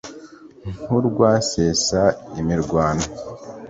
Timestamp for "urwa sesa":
0.97-2.01